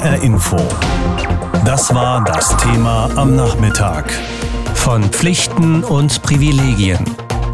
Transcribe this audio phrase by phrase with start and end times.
[0.00, 0.56] HR Info.
[1.66, 4.10] Das war das Thema am Nachmittag.
[4.74, 7.04] Von Pflichten und Privilegien.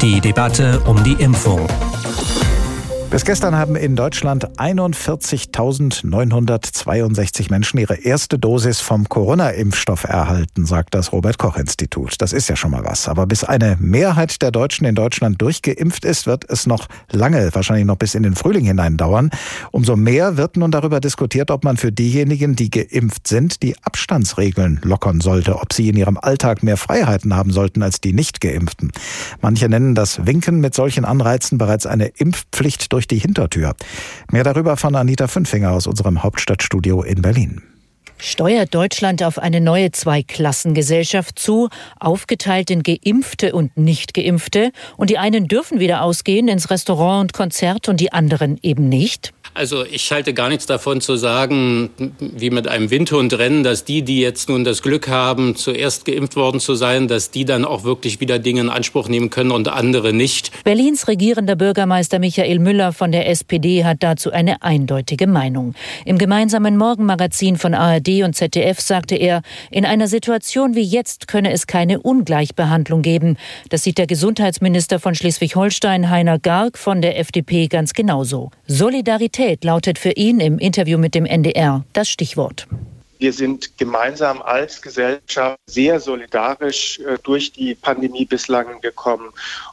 [0.01, 1.67] Die Debatte um die Impfung.
[3.09, 11.13] Bis gestern haben in Deutschland 41.962 Menschen ihre erste Dosis vom Corona-Impfstoff erhalten, sagt das
[11.13, 12.15] Robert-Koch-Institut.
[12.19, 13.07] Das ist ja schon mal was.
[13.07, 17.85] Aber bis eine Mehrheit der Deutschen in Deutschland durchgeimpft ist, wird es noch lange, wahrscheinlich
[17.85, 19.29] noch bis in den Frühling hinein dauern.
[19.71, 24.81] Umso mehr wird nun darüber diskutiert, ob man für diejenigen, die geimpft sind, die Abstandsregeln
[24.83, 28.91] lockern sollte, ob sie in ihrem Alltag mehr Freiheiten haben sollten als die Nicht-Geimpften.
[29.39, 33.75] Manche nennen das Winken mit solchen Anreizen bereits eine Impfpflicht durch die Hintertür.
[34.31, 37.61] Mehr darüber von Anita Fünfinger aus unserem Hauptstadtstudio in Berlin.
[38.19, 41.69] Steuert Deutschland auf eine neue Zweiklassengesellschaft zu,
[41.99, 44.71] aufgeteilt in Geimpfte und Nicht-Geimpfte?
[44.97, 49.33] Und die einen dürfen wieder ausgehen ins Restaurant und Konzert und die anderen eben nicht?
[49.57, 51.89] Also ich halte gar nichts davon zu sagen,
[52.19, 56.59] wie mit einem Windhundrennen, dass die, die jetzt nun das Glück haben, zuerst geimpft worden
[56.59, 60.13] zu sein, dass die dann auch wirklich wieder Dinge in Anspruch nehmen können und andere
[60.13, 60.51] nicht.
[60.63, 65.73] Berlins regierender Bürgermeister Michael Müller von der SPD hat dazu eine eindeutige Meinung.
[66.05, 71.51] Im gemeinsamen Morgenmagazin von ARD und ZDF sagte er, in einer Situation wie jetzt könne
[71.51, 73.37] es keine Ungleichbehandlung geben.
[73.69, 78.51] Das sieht der Gesundheitsminister von Schleswig-Holstein, Heiner Garg von der FDP, ganz genauso.
[78.67, 82.67] Solidarität Solidarität lautet für ihn im Interview mit dem NDR das Stichwort.
[83.19, 89.29] Wir sind gemeinsam als Gesellschaft sehr solidarisch äh, durch die Pandemie bislang gekommen.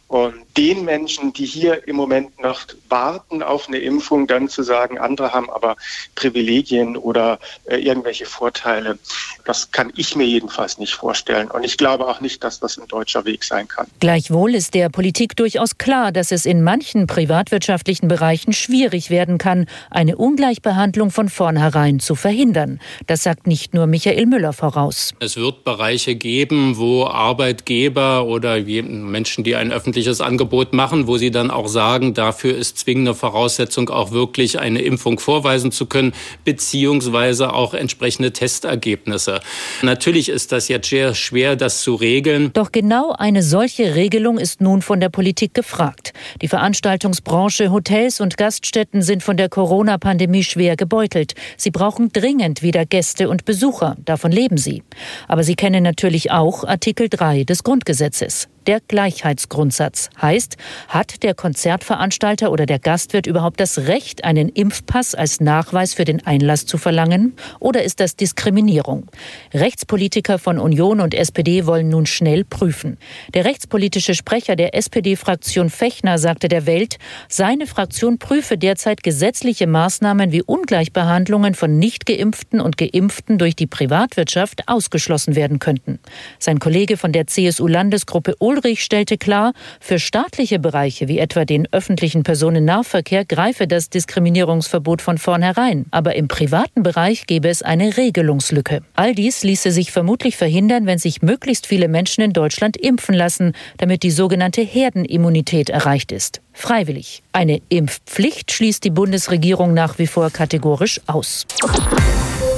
[0.08, 4.98] Und den Menschen, die hier im Moment noch warten auf eine Impfung, dann zu sagen,
[4.98, 5.76] andere haben aber
[6.14, 8.98] Privilegien oder äh, irgendwelche Vorteile,
[9.44, 11.50] das kann ich mir jedenfalls nicht vorstellen.
[11.50, 13.86] Und ich glaube auch nicht, dass das ein deutscher Weg sein kann.
[14.00, 19.66] Gleichwohl ist der Politik durchaus klar, dass es in manchen privatwirtschaftlichen Bereichen schwierig werden kann,
[19.90, 22.78] eine Ungleichbehandlung von vornherein zu verhindern.
[23.06, 25.12] Das sagt nicht nur Michael Müller voraus.
[25.18, 31.30] Es wird Bereiche geben, wo Arbeitgeber oder Menschen, die ein öffentliches Angebot machen, wo sie
[31.30, 36.12] dann auch sagen, dafür ist zwingende Voraussetzung auch wirklich eine Impfung vorweisen zu können,
[36.44, 39.38] beziehungsweise auch entsprechende Testergebnisse.
[39.82, 42.50] Natürlich ist das jetzt sehr schwer, das zu regeln.
[42.54, 46.12] Doch genau eine solche Regelung ist nun von der Politik gefragt.
[46.42, 51.34] Die Veranstaltungsbranche, Hotels und Gaststätten sind von der Corona-Pandemie schwer gebeutelt.
[51.56, 53.96] Sie brauchen dringend wieder Gäste und Besucher.
[54.04, 54.82] Davon leben sie.
[55.28, 58.48] Aber sie kennen natürlich auch Artikel 3 des Grundgesetzes.
[58.66, 60.56] Der Gleichheitsgrundsatz heißt,
[60.88, 66.24] hat der Konzertveranstalter oder der Gastwirt überhaupt das Recht, einen Impfpass als Nachweis für den
[66.24, 67.34] Einlass zu verlangen?
[67.60, 69.06] Oder ist das Diskriminierung?
[69.52, 72.96] Rechtspolitiker von Union und SPD wollen nun schnell prüfen.
[73.34, 76.96] Der rechtspolitische Sprecher der SPD-Fraktion Fechner sagte der Welt,
[77.28, 84.68] seine Fraktion prüfe derzeit gesetzliche Maßnahmen wie Ungleichbehandlungen von Nichtgeimpften und Geimpften durch die Privatwirtschaft
[84.68, 85.98] ausgeschlossen werden könnten.
[86.38, 92.22] Sein Kollege von der CSU-Landesgruppe Ulrich stellte klar, für staatliche Bereiche wie etwa den öffentlichen
[92.22, 98.82] Personennahverkehr greife das Diskriminierungsverbot von vornherein, aber im privaten Bereich gebe es eine Regelungslücke.
[98.94, 103.52] All dies ließe sich vermutlich verhindern, wenn sich möglichst viele Menschen in Deutschland impfen lassen,
[103.78, 106.40] damit die sogenannte Herdenimmunität erreicht ist.
[106.52, 107.22] Freiwillig.
[107.32, 111.46] Eine Impfpflicht schließt die Bundesregierung nach wie vor kategorisch aus.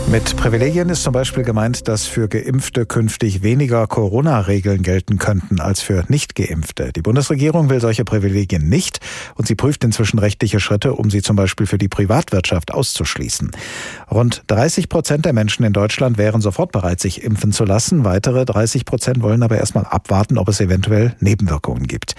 [0.09, 5.81] Mit Privilegien ist zum Beispiel gemeint, dass für Geimpfte künftig weniger Corona-Regeln gelten könnten als
[5.81, 6.93] für Nicht-Geimpfte.
[6.93, 9.01] Die Bundesregierung will solche Privilegien nicht
[9.35, 13.51] und sie prüft inzwischen rechtliche Schritte, um sie zum Beispiel für die Privatwirtschaft auszuschließen.
[14.09, 18.05] Rund 30 Prozent der Menschen in Deutschland wären sofort bereit, sich impfen zu lassen.
[18.05, 22.15] Weitere 30 Prozent wollen aber erstmal abwarten, ob es eventuell Nebenwirkungen gibt.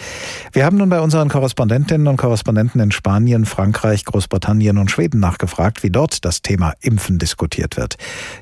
[0.51, 5.83] Wir haben nun bei unseren Korrespondentinnen und Korrespondenten in Spanien, Frankreich, Großbritannien und Schweden nachgefragt,
[5.83, 7.76] wie dort das Thema Impfen diskutiert wird.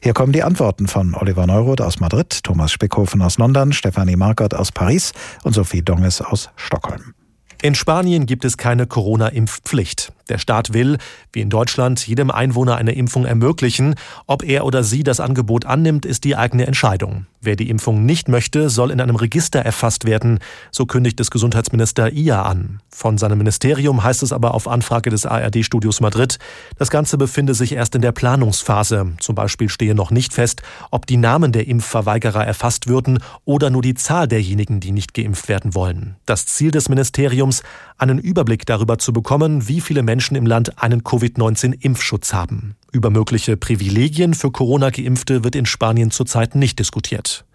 [0.01, 4.53] Hier kommen die Antworten von Oliver Neuroth aus Madrid, Thomas Spickhofen aus London, Stefanie Markert
[4.53, 5.11] aus Paris
[5.43, 7.13] und Sophie Donges aus Stockholm.
[7.61, 10.11] In Spanien gibt es keine Corona-Impfpflicht.
[10.29, 10.97] Der Staat will,
[11.31, 13.95] wie in Deutschland, jedem Einwohner eine Impfung ermöglichen.
[14.25, 17.27] Ob er oder sie das Angebot annimmt, ist die eigene Entscheidung.
[17.41, 20.39] Wer die Impfung nicht möchte, soll in einem Register erfasst werden,
[20.71, 22.81] so kündigt es Gesundheitsminister Ia an.
[22.89, 26.39] Von seinem Ministerium heißt es aber auf Anfrage des ARD-Studios Madrid,
[26.79, 29.13] das Ganze befinde sich erst in der Planungsphase.
[29.19, 33.83] Zum Beispiel stehe noch nicht fest, ob die Namen der Impfverweigerer erfasst würden oder nur
[33.83, 36.15] die Zahl derjenigen, die nicht geimpft werden wollen.
[36.25, 37.61] Das Ziel des Ministeriums,
[37.97, 42.75] einen Überblick darüber zu bekommen, wie viele Menschen im Land einen Covid-19-Impfschutz haben.
[42.91, 47.45] Über mögliche Privilegien für Corona-Geimpfte wird in Spanien zurzeit nicht diskutiert.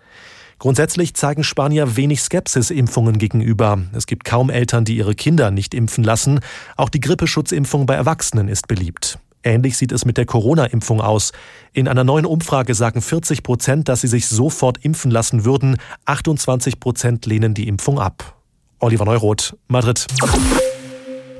[0.59, 3.79] Grundsätzlich zeigen Spanier wenig Skepsis Impfungen gegenüber.
[3.95, 6.41] Es gibt kaum Eltern, die ihre Kinder nicht impfen lassen.
[6.77, 9.19] Auch die Grippeschutzimpfung bei Erwachsenen ist beliebt.
[9.43, 11.33] Ähnlich sieht es mit der Corona-Impfung aus.
[11.73, 15.77] In einer neuen Umfrage sagen 40 Prozent, dass sie sich sofort impfen lassen würden.
[16.05, 18.40] 28 Prozent lehnen die Impfung ab.
[18.81, 20.07] Oliver Neuroth, Madrid.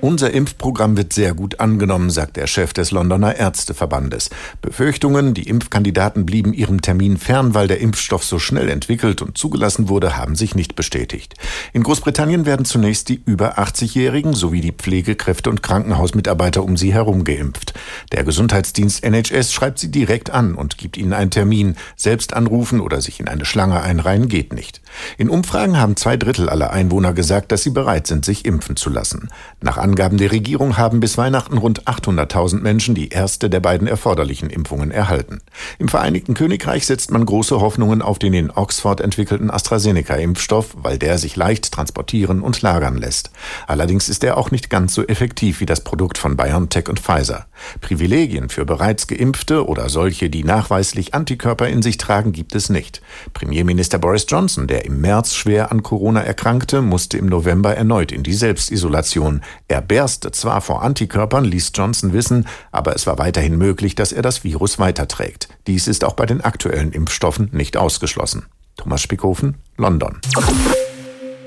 [0.03, 4.31] Unser Impfprogramm wird sehr gut angenommen, sagt der Chef des Londoner Ärzteverbandes.
[4.63, 9.91] Befürchtungen, die Impfkandidaten blieben ihrem Termin fern, weil der Impfstoff so schnell entwickelt und zugelassen
[9.91, 11.35] wurde, haben sich nicht bestätigt.
[11.75, 17.25] In Großbritannien werden zunächst die über 80-Jährigen sowie die Pflegekräfte und Krankenhausmitarbeiter um sie herum
[17.25, 17.75] geimpft.
[18.13, 21.77] Der Gesundheitsdienst NHS schreibt sie direkt an und gibt ihnen einen Termin.
[21.97, 24.81] Selbst anrufen oder sich in eine Schlange einreihen geht nicht.
[25.19, 28.89] In Umfragen haben zwei Drittel aller Einwohner gesagt, dass sie bereit sind, sich impfen zu
[28.89, 29.29] lassen.
[29.61, 34.49] Nach Angaben der Regierung haben bis Weihnachten rund 800.000 Menschen die erste der beiden erforderlichen
[34.49, 35.41] Impfungen erhalten.
[35.81, 41.19] Im Vereinigten Königreich setzt man große Hoffnungen auf den in Oxford entwickelten AstraZeneca-Impfstoff, weil der
[41.19, 43.33] sich leicht transportieren und lagern lässt.
[43.67, 47.47] Allerdings ist er auch nicht ganz so effektiv wie das Produkt von BioNTech und Pfizer.
[47.81, 53.03] Privilegien für bereits Geimpfte oder solche, die nachweislich Antikörper in sich tragen, gibt es nicht.
[53.35, 58.23] Premierminister Boris Johnson, der im März schwer an Corona erkrankte, musste im November erneut in
[58.23, 59.43] die Selbstisolation.
[59.67, 64.13] Er er berste zwar vor Antikörpern, ließ Johnson wissen, aber es war weiterhin möglich, dass
[64.13, 65.49] er das Virus weiterträgt.
[65.67, 68.47] Dies ist auch bei den aktuellen Impfstoffen nicht ausgeschlossen.
[68.77, 70.21] Thomas Spickhofen, London.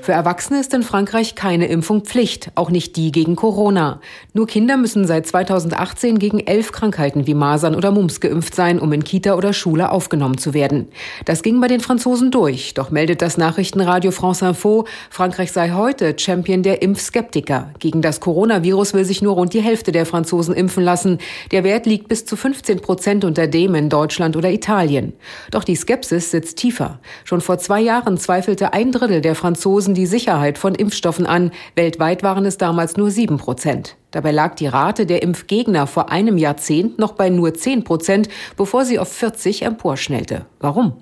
[0.04, 4.02] Für Erwachsene ist in Frankreich keine Impfung Pflicht, auch nicht die gegen Corona.
[4.34, 8.92] Nur Kinder müssen seit 2018 gegen elf Krankheiten wie Masern oder Mumps geimpft sein, um
[8.92, 10.88] in Kita oder Schule aufgenommen zu werden.
[11.24, 16.14] Das ging bei den Franzosen durch, doch meldet das Nachrichtenradio France Info, Frankreich sei heute
[16.18, 17.70] Champion der Impfskeptiker.
[17.78, 21.16] Gegen das Coronavirus will sich nur rund die Hälfte der Franzosen impfen lassen.
[21.50, 25.14] Der Wert liegt bis zu 15 Prozent unter dem in Deutschland oder Italien.
[25.50, 26.98] Doch die Skepsis sitzt tiefer.
[27.24, 31.52] Schon vor zwei Jahren zweifelte ein Drittel der Franzosen die Sicherheit von Impfstoffen an.
[31.74, 33.96] Weltweit waren es damals nur sieben Prozent.
[34.10, 38.84] Dabei lag die Rate der Impfgegner vor einem Jahrzehnt noch bei nur zehn Prozent, bevor
[38.84, 40.46] sie auf 40 emporschnellte.
[40.60, 40.94] Warum?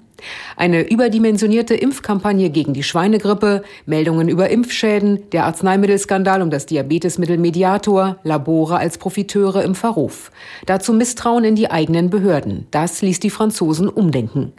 [0.56, 8.18] Eine überdimensionierte Impfkampagne gegen die Schweinegrippe, Meldungen über Impfschäden, der Arzneimittelskandal um das Diabetesmittel Mediator,
[8.22, 10.30] Labore als Profiteure im Verruf.
[10.66, 12.66] Dazu Misstrauen in die eigenen Behörden.
[12.70, 14.52] Das ließ die Franzosen umdenken.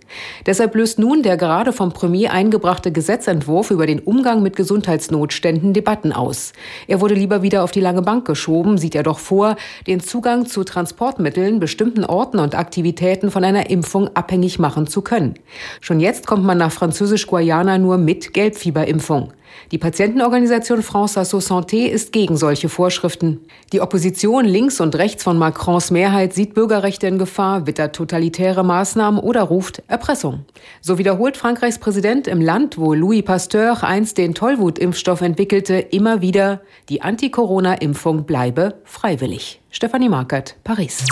[0.45, 6.11] Deshalb löst nun der gerade vom Premier eingebrachte Gesetzentwurf über den Umgang mit Gesundheitsnotständen Debatten
[6.11, 6.53] aus.
[6.87, 9.55] Er wurde lieber wieder auf die lange Bank geschoben, sieht er doch vor,
[9.87, 15.35] den Zugang zu Transportmitteln, bestimmten Orten und Aktivitäten von einer Impfung abhängig machen zu können.
[15.81, 19.33] Schon jetzt kommt man nach Französisch-Guayana nur mit Gelbfieberimpfung.
[19.71, 23.39] Die Patientenorganisation France Asso Santé ist gegen solche Vorschriften.
[23.71, 29.19] Die Opposition links und rechts von Macrons Mehrheit sieht Bürgerrechte in Gefahr, wittert totalitäre Maßnahmen
[29.19, 30.45] oder ruft Erpressung.
[30.81, 36.61] So wiederholt Frankreichs Präsident im Land, wo Louis Pasteur einst den Tollwutimpfstoff entwickelte, immer wieder,
[36.89, 39.61] die Anti-Corona-Impfung bleibe freiwillig.
[39.69, 41.05] Stefanie Markert, Paris.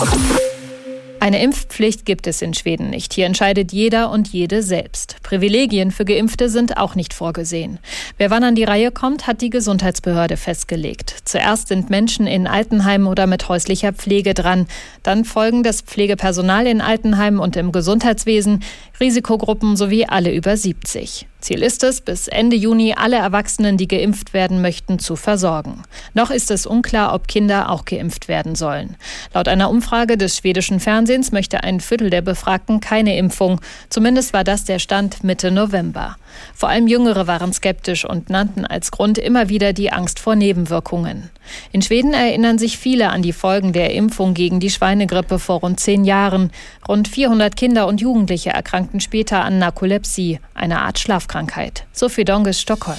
[1.22, 3.12] Eine Impfpflicht gibt es in Schweden nicht.
[3.12, 5.18] Hier entscheidet jeder und jede selbst.
[5.22, 7.78] Privilegien für Geimpfte sind auch nicht vorgesehen.
[8.18, 11.14] Wer wann an die Reihe kommt, hat die Gesundheitsbehörde festgelegt.
[11.24, 14.66] Zuerst sind Menschen in Altenheimen oder mit häuslicher Pflege dran.
[15.04, 18.64] Dann folgen das Pflegepersonal in Altenheimen und im Gesundheitswesen,
[18.98, 21.28] Risikogruppen sowie alle über 70.
[21.42, 25.82] Ziel ist es, bis Ende Juni alle Erwachsenen, die geimpft werden möchten, zu versorgen.
[26.14, 28.96] Noch ist es unklar, ob Kinder auch geimpft werden sollen.
[29.34, 33.60] Laut einer Umfrage des schwedischen Fernsehens möchte ein Viertel der Befragten keine Impfung.
[33.90, 36.16] Zumindest war das der Stand Mitte November.
[36.54, 41.30] Vor allem Jüngere waren skeptisch und nannten als Grund immer wieder die Angst vor Nebenwirkungen.
[41.70, 45.80] In Schweden erinnern sich viele an die Folgen der Impfung gegen die Schweinegrippe vor rund
[45.80, 46.50] zehn Jahren.
[46.88, 51.84] Rund 400 Kinder und Jugendliche erkrankten später an Narkolepsie, einer Art Schlafkrankheit.
[51.92, 52.98] Sophie Donges, Stockholm.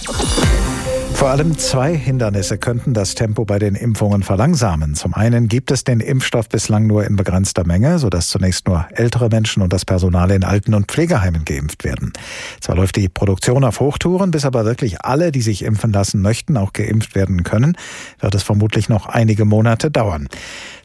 [1.14, 4.94] Vor allem zwei Hindernisse könnten das Tempo bei den Impfungen verlangsamen.
[4.96, 9.30] Zum einen gibt es den Impfstoff bislang nur in begrenzter Menge, sodass zunächst nur ältere
[9.30, 12.12] Menschen und das Personal in Alten- und Pflegeheimen geimpft werden.
[12.60, 16.58] Zwar läuft die Produktion auf Hochtouren, bis aber wirklich alle, die sich impfen lassen möchten,
[16.58, 17.78] auch geimpft werden können,
[18.20, 20.28] wird es vermutlich noch einige Monate dauern.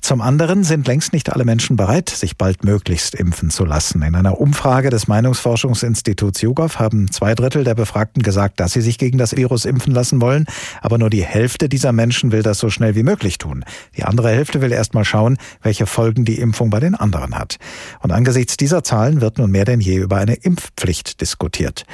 [0.00, 4.02] Zum anderen sind längst nicht alle Menschen bereit, sich baldmöglichst impfen zu lassen.
[4.02, 8.98] In einer Umfrage des Meinungsforschungsinstituts YouGov haben zwei Drittel der Befragten gesagt, dass sie sich
[8.98, 10.46] gegen das Virus impfen lassen wollen,
[10.80, 13.64] aber nur die Hälfte dieser Menschen will das so schnell wie möglich tun.
[13.96, 17.58] Die andere Hälfte will erst mal schauen, welche Folgen die Impfung bei den anderen hat.
[18.00, 21.84] Und angesichts dieser Zahlen wird nun mehr denn je über eine Impfpflicht diskutiert.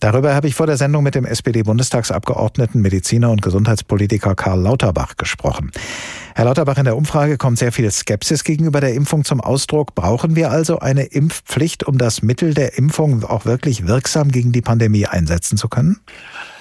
[0.00, 5.70] Darüber habe ich vor der Sendung mit dem SPD-Bundestagsabgeordneten, Mediziner und Gesundheitspolitiker Karl Lauterbach gesprochen.
[6.38, 9.96] Herr Lauterbach, in der Umfrage kommt sehr viel Skepsis gegenüber der Impfung zum Ausdruck.
[9.96, 14.60] Brauchen wir also eine Impfpflicht, um das Mittel der Impfung auch wirklich wirksam gegen die
[14.60, 15.96] Pandemie einsetzen zu können?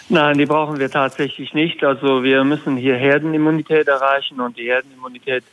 [0.09, 1.83] Nein, die brauchen wir tatsächlich nicht.
[1.83, 5.43] Also wir müssen hier Herdenimmunität erreichen und die Herdenimmunität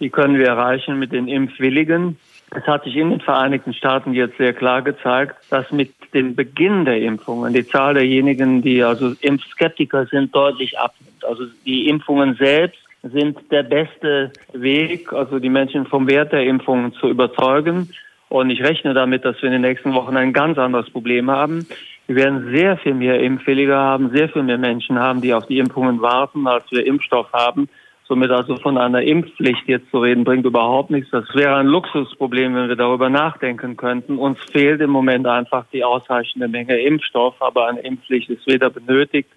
[0.00, 2.16] Die können wir erreichen mit den Impfwilligen.
[2.56, 6.86] Es hat sich in den Vereinigten Staaten jetzt sehr klar gezeigt, dass mit dem Beginn
[6.86, 11.22] der Impfungen die Zahl derjenigen, die also Impfskeptiker sind, deutlich abnimmt.
[11.22, 16.92] Also die Impfungen selbst sind der beste Weg, also die Menschen vom Wert der Impfungen
[16.94, 17.90] zu überzeugen.
[18.28, 21.66] Und ich rechne damit, dass wir in den nächsten Wochen ein ganz anderes Problem haben.
[22.06, 25.58] Wir werden sehr viel mehr Impfwilliger haben, sehr viel mehr Menschen haben, die auf die
[25.58, 27.68] Impfungen warten, als wir Impfstoff haben.
[28.06, 31.10] Somit also von einer Impfpflicht jetzt zu reden, bringt überhaupt nichts.
[31.10, 34.18] Das wäre ein Luxusproblem, wenn wir darüber nachdenken könnten.
[34.18, 39.28] Uns fehlt im Moment einfach die ausreichende Menge Impfstoff, aber eine Impfpflicht ist weder benötigt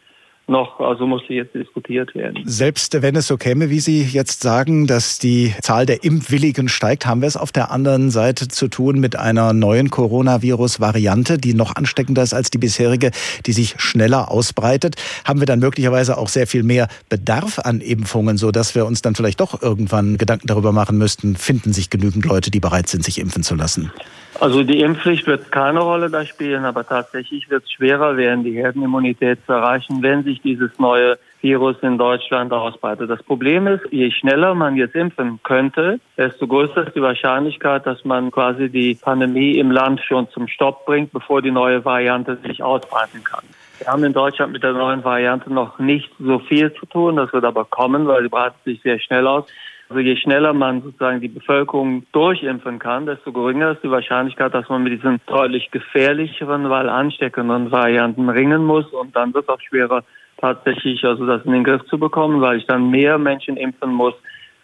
[0.48, 2.42] noch, also muss sie jetzt diskutiert werden.
[2.46, 7.06] Selbst wenn es so käme, wie Sie jetzt sagen, dass die Zahl der Impfwilligen steigt,
[7.06, 11.76] haben wir es auf der anderen Seite zu tun mit einer neuen Coronavirus-Variante, die noch
[11.76, 13.12] ansteckender ist als die bisherige,
[13.46, 14.96] die sich schneller ausbreitet.
[15.26, 19.02] Haben wir dann möglicherweise auch sehr viel mehr Bedarf an Impfungen, so dass wir uns
[19.02, 23.04] dann vielleicht doch irgendwann Gedanken darüber machen müssten, finden sich genügend Leute, die bereit sind,
[23.04, 23.92] sich impfen zu lassen?
[24.40, 28.54] Also die Impfpflicht wird keine Rolle da spielen, aber tatsächlich wird es schwerer werden, die
[28.54, 33.10] Herdenimmunität zu erreichen, wenn sich dieses neue Virus in Deutschland ausbreitet.
[33.10, 38.04] Das Problem ist, je schneller man jetzt impfen könnte, desto größer ist die Wahrscheinlichkeit, dass
[38.06, 42.64] man quasi die Pandemie im Land schon zum Stopp bringt, bevor die neue Variante sich
[42.64, 43.44] ausbreiten kann.
[43.78, 47.18] Wir haben in Deutschland mit der neuen Variante noch nicht so viel zu tun.
[47.18, 49.46] Das wird aber kommen, weil sie breitet sich sehr schnell aus.
[49.90, 54.68] Also je schneller man sozusagen die Bevölkerung durchimpfen kann, desto geringer ist die Wahrscheinlichkeit, dass
[54.68, 58.86] man mit diesen deutlich gefährlicheren, weil ansteckenden Varianten ringen muss.
[58.88, 60.04] Und dann wird es auch schwerer,
[60.38, 64.14] tatsächlich also das in den Griff zu bekommen, weil ich dann mehr Menschen impfen muss,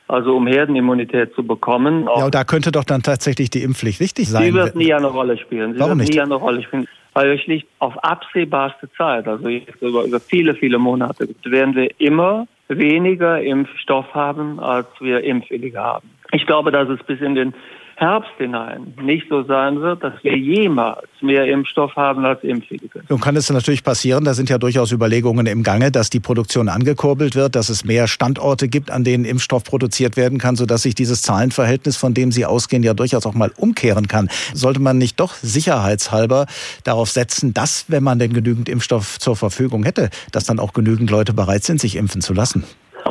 [0.07, 2.05] also um Herdenimmunität zu bekommen.
[2.05, 4.43] Ja, und da könnte doch dann tatsächlich die Impfpflicht wichtig sein.
[4.43, 5.73] Sie wird nie eine Rolle spielen.
[5.73, 6.13] Sie Warum wird nicht?
[6.13, 6.87] nie eine Rolle spielen.
[7.13, 11.89] Weil wir schlicht auf absehbarste Zeit, also jetzt über, über viele, viele Monate, werden wir
[11.99, 16.09] immer weniger Impfstoff haben, als wir Impfwillige haben.
[16.31, 17.53] Ich glaube, dass es bis in den
[17.95, 23.03] Herbst hinein nicht so sein wird, dass wir jemals mehr Impfstoff haben als Impfwillige.
[23.09, 26.69] Nun kann es natürlich passieren, da sind ja durchaus Überlegungen im Gange, dass die Produktion
[26.69, 30.95] angekurbelt wird, dass es mehr Standorte gibt, an denen Impfstoff produziert werden kann, sodass sich
[30.95, 34.29] dieses Zahlenverhältnis, von dem Sie ausgehen, ja durchaus auch mal umkehren kann.
[34.53, 36.47] Sollte man nicht doch sicherheitshalber
[36.83, 41.09] darauf setzen, dass, wenn man denn genügend Impfstoff zur Verfügung hätte, dass dann auch genügend
[41.09, 42.63] Leute bereit sind, sich impfen zu lassen?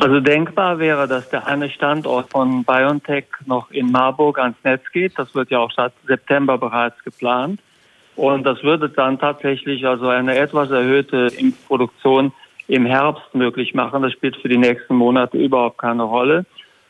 [0.03, 5.17] Also denkbar wäre, dass der eine Standort von BioNTech noch in Marburg ans Netz geht.
[5.17, 7.61] Das wird ja auch seit September bereits geplant.
[8.17, 12.33] Und das würde dann tatsächlich also eine etwas erhöhte Impfproduktion
[12.67, 14.01] im Herbst möglich machen.
[14.03, 16.45] Das spielt für die nächsten Monate überhaupt keine Rolle,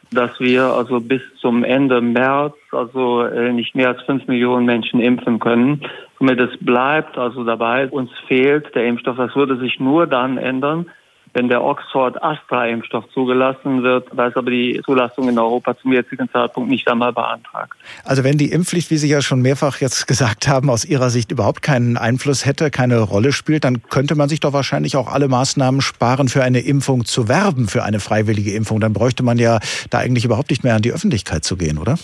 [0.10, 5.00] dass wir also bis zum Ende März also äh, nicht mehr als fünf Millionen Menschen
[5.00, 5.86] impfen können.
[6.18, 9.18] Somit es bleibt also dabei, uns fehlt der Impfstoff.
[9.18, 10.88] Das würde sich nur dann ändern,
[11.34, 14.08] wenn der Oxford-Astra-Impfstoff zugelassen wird.
[14.16, 17.74] Da ist aber die Zulassung in Europa zum jetzigen Zeitpunkt nicht einmal beantragt.
[18.06, 21.32] Also wenn die Impfpflicht, wie Sie ja schon mehrfach jetzt gesagt haben, aus Ihrer Sicht
[21.32, 25.28] überhaupt keinen Einfluss hätte, keine Rolle spielt, dann könnte man sich doch wahrscheinlich auch alle
[25.28, 28.80] Maßnahmen sparen, für eine Impfung zu werben, für eine freiwillige Impfung.
[28.80, 29.60] Dann bräuchte man ja
[29.90, 31.96] da eigentlich überhaupt nicht mehr an die Öffentlichkeit zu gehen, oder?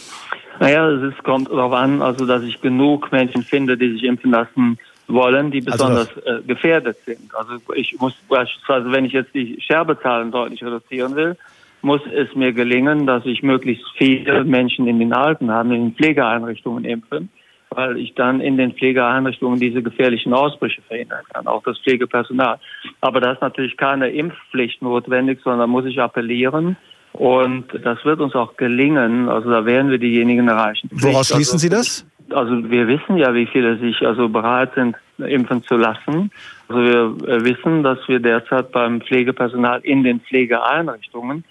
[0.60, 4.78] Naja, es kommt darauf an, also dass ich genug Menschen finde, die sich impfen lassen
[5.10, 7.34] wollen, die besonders also äh, gefährdet sind.
[7.36, 11.36] Also ich muss beispielsweise, wenn ich jetzt die Sterbezahlen deutlich reduzieren will,
[11.82, 16.84] muss es mir gelingen, dass ich möglichst viele Menschen in den Altenheimen, in den Pflegeeinrichtungen
[16.84, 17.28] impfe,
[17.70, 22.60] weil ich dann in den Pflegeeinrichtungen diese gefährlichen Ausbrüche verhindern kann, auch das Pflegepersonal.
[23.02, 26.76] Aber da ist natürlich keine Impfpflicht notwendig, sondern muss ich appellieren.
[27.14, 29.30] Und das wird uns auch gelingen.
[29.30, 30.90] Also da werden wir diejenigen erreichen.
[30.92, 32.06] Woraus schließen Sie das?
[32.34, 36.32] Also wir wissen ja, wie viele sich also bereit sind, impfen zu lassen.
[36.68, 41.44] Also wir äh, wissen, dass wir derzeit beim Pflegepersonal in den Pflegeeinrichtungen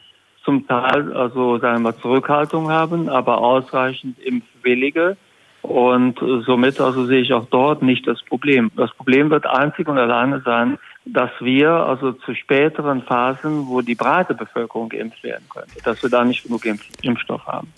[0.48, 5.18] zum Teil also sagen wir Zurückhaltung haben, aber ausreichend Impfwillige.
[5.60, 8.70] Und somit also sehe ich auch dort nicht das Problem.
[8.74, 13.94] Das Problem wird einzig und alleine sein, dass wir also zu späteren Phasen, wo die
[13.94, 17.68] breite Bevölkerung geimpft werden könnte, dass wir da nicht genug Impf Impfstoff haben.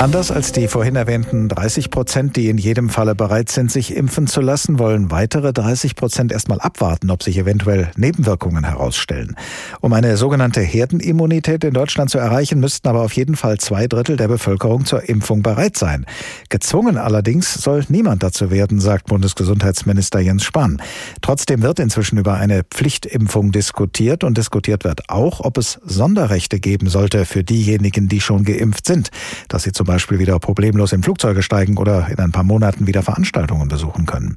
[0.00, 4.28] Anders als die vorhin erwähnten 30 Prozent, die in jedem Falle bereit sind, sich impfen
[4.28, 9.34] zu lassen, wollen weitere 30 Prozent erstmal abwarten, ob sich eventuell Nebenwirkungen herausstellen.
[9.80, 14.16] Um eine sogenannte Herdenimmunität in Deutschland zu erreichen, müssten aber auf jeden Fall zwei Drittel
[14.16, 16.06] der Bevölkerung zur Impfung bereit sein.
[16.48, 20.80] Gezwungen allerdings soll niemand dazu werden, sagt Bundesgesundheitsminister Jens Spahn.
[21.22, 26.88] Trotzdem wird inzwischen über eine Pflichtimpfung diskutiert und diskutiert wird auch, ob es Sonderrechte geben
[26.88, 29.10] sollte für diejenigen, die schon geimpft sind,
[29.48, 33.02] dass sie zum Beispiel wieder problemlos in Flugzeuge steigen oder in ein paar Monaten wieder
[33.02, 34.36] Veranstaltungen besuchen können.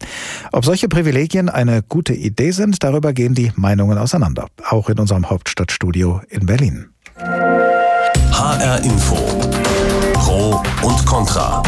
[0.51, 4.47] Ob solche Privilegien eine gute Idee sind, darüber gehen die Meinungen auseinander.
[4.67, 6.87] Auch in unserem Hauptstadtstudio in Berlin.
[8.31, 9.15] HR Info.
[10.13, 11.61] Pro und Contra.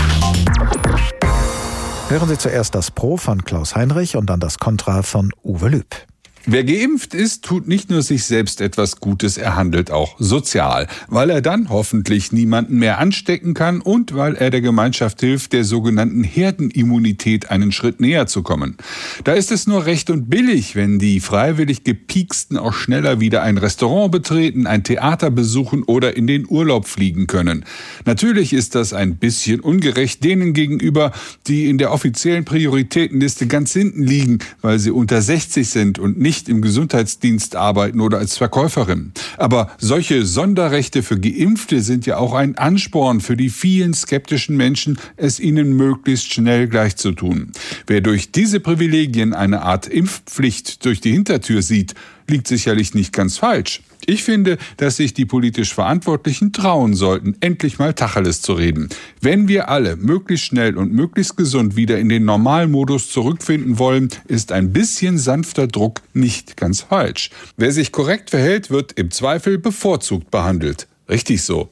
[2.09, 6.12] Hören Sie zuerst das Pro von Klaus Heinrich und dann das Contra von Uwe Lüb.
[6.45, 11.29] Wer geimpft ist, tut nicht nur sich selbst etwas Gutes, er handelt auch sozial, weil
[11.29, 16.25] er dann hoffentlich niemanden mehr anstecken kann und weil er der Gemeinschaft hilft, der sogenannten
[16.25, 18.75] Herdenimmunität einen Schritt näher zu kommen.
[19.23, 23.57] Da ist es nur recht und billig, wenn die freiwillig gepieksten auch schneller wieder ein
[23.57, 27.63] Restaurant betreten, ein Theater besuchen oder in den Urlaub fliegen können.
[28.03, 31.13] Natürlich ist das ein bisschen ungerecht denen gegenüber,
[31.47, 36.32] die in der offiziellen Prioritätenliste ganz hinten liegen, weil sie unter 60 sind und nicht
[36.33, 39.11] nicht im Gesundheitsdienst arbeiten oder als Verkäuferin.
[39.37, 44.97] Aber solche Sonderrechte für Geimpfte sind ja auch ein Ansporn für die vielen skeptischen Menschen,
[45.15, 47.51] es ihnen möglichst schnell gleichzutun.
[47.85, 51.93] Wer durch diese Privilegien eine Art Impfpflicht durch die Hintertür sieht,
[52.27, 53.81] liegt sicherlich nicht ganz falsch.
[54.05, 58.89] Ich finde, dass sich die politisch Verantwortlichen trauen sollten, endlich mal Tacheles zu reden.
[59.22, 64.51] Wenn wir alle möglichst schnell und möglichst gesund wieder in den Normalmodus zurückfinden wollen, ist
[64.51, 67.29] ein bisschen sanfter Druck nicht ganz falsch.
[67.57, 70.88] Wer sich korrekt verhält, wird im Zweifel bevorzugt behandelt.
[71.10, 71.69] Richtig so.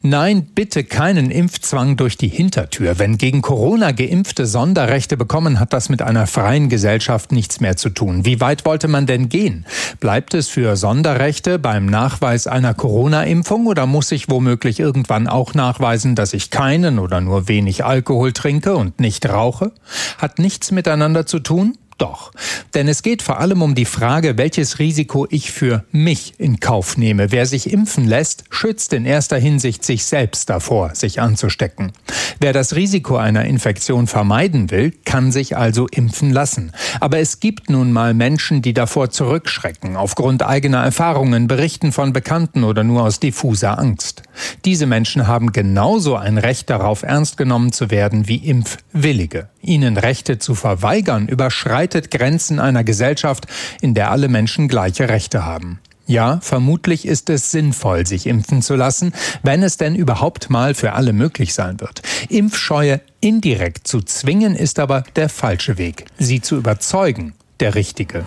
[0.00, 3.00] Nein, bitte keinen Impfzwang durch die Hintertür.
[3.00, 7.90] Wenn gegen Corona Geimpfte Sonderrechte bekommen, hat das mit einer freien Gesellschaft nichts mehr zu
[7.90, 8.24] tun.
[8.24, 9.66] Wie weit wollte man denn gehen?
[9.98, 16.14] Bleibt es für Sonderrechte beim Nachweis einer Corona-Impfung oder muss ich womöglich irgendwann auch nachweisen,
[16.14, 19.72] dass ich keinen oder nur wenig Alkohol trinke und nicht rauche?
[20.16, 21.76] Hat nichts miteinander zu tun?
[21.98, 22.30] Doch.
[22.74, 26.96] Denn es geht vor allem um die Frage, welches Risiko ich für mich in Kauf
[26.96, 27.32] nehme.
[27.32, 31.92] Wer sich impfen lässt, schützt in erster Hinsicht sich selbst davor, sich anzustecken.
[32.38, 36.70] Wer das Risiko einer Infektion vermeiden will, kann sich also impfen lassen.
[37.00, 42.62] Aber es gibt nun mal Menschen, die davor zurückschrecken, aufgrund eigener Erfahrungen, Berichten von Bekannten
[42.62, 44.22] oder nur aus diffuser Angst.
[44.64, 49.48] Diese Menschen haben genauso ein Recht darauf, ernst genommen zu werden wie Impfwillige.
[49.62, 53.46] Ihnen Rechte zu verweigern, überschreitet Grenzen einer Gesellschaft,
[53.80, 55.80] in der alle Menschen gleiche Rechte haben.
[56.08, 59.12] Ja, vermutlich ist es sinnvoll, sich impfen zu lassen,
[59.42, 62.00] wenn es denn überhaupt mal für alle möglich sein wird.
[62.30, 66.06] Impfscheue indirekt zu zwingen ist aber der falsche Weg.
[66.18, 68.24] Sie zu überzeugen, der richtige.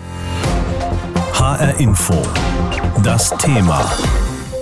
[1.34, 2.22] HR Info.
[3.02, 3.90] Das Thema.